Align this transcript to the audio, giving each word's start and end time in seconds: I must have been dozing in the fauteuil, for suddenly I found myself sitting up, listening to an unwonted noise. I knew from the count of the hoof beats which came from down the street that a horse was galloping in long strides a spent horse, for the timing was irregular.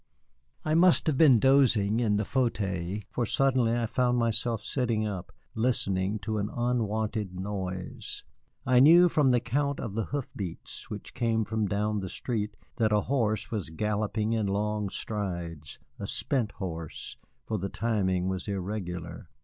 I 0.65 0.73
must 0.73 1.05
have 1.05 1.15
been 1.15 1.37
dozing 1.37 1.99
in 1.99 2.15
the 2.15 2.25
fauteuil, 2.25 3.01
for 3.11 3.23
suddenly 3.27 3.77
I 3.77 3.85
found 3.85 4.17
myself 4.17 4.63
sitting 4.63 5.05
up, 5.05 5.31
listening 5.53 6.17
to 6.23 6.39
an 6.39 6.49
unwonted 6.51 7.39
noise. 7.39 8.23
I 8.65 8.79
knew 8.79 9.09
from 9.09 9.29
the 9.29 9.39
count 9.39 9.79
of 9.79 9.93
the 9.93 10.05
hoof 10.05 10.33
beats 10.35 10.89
which 10.89 11.13
came 11.13 11.45
from 11.45 11.67
down 11.67 11.99
the 11.99 12.09
street 12.09 12.57
that 12.77 12.91
a 12.91 13.01
horse 13.01 13.51
was 13.51 13.69
galloping 13.69 14.33
in 14.33 14.47
long 14.47 14.89
strides 14.89 15.77
a 15.99 16.07
spent 16.07 16.53
horse, 16.53 17.17
for 17.45 17.59
the 17.59 17.69
timing 17.69 18.27
was 18.27 18.47
irregular. 18.47 19.29